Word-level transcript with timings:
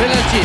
Penalty. 0.00 0.40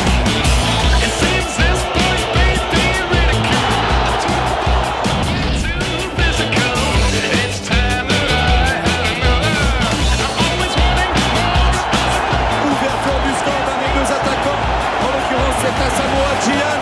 Ouverture 12.65 13.19
du 13.23 13.31
score 13.39 13.65
des 13.79 13.91
deux 13.95 14.11
attaquants. 14.11 14.61
En 14.99 15.07
l'occurrence, 15.07 15.57
c'est 15.61 15.75
Asamoah 15.85 16.35
Gyan. 16.43 16.81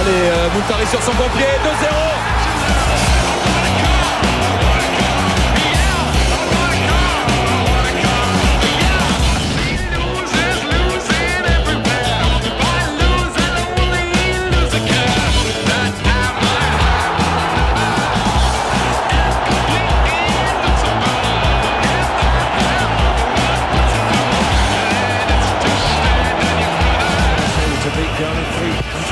Allez, 0.00 0.22
euh, 0.26 0.50
Moutari 0.56 0.86
sur 0.88 1.00
son 1.00 1.12
pompier, 1.12 1.46
2-0. 1.62 2.41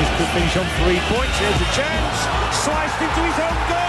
Just 0.01 0.17
could 0.17 0.27
finish 0.29 0.57
on 0.57 0.65
three 0.81 0.99
points. 1.13 1.37
Here's 1.37 1.61
a 1.61 1.71
chance. 1.77 2.17
Sliced 2.55 2.99
into 3.03 3.21
his 3.21 3.37
own 3.37 3.69
goal. 3.69 3.80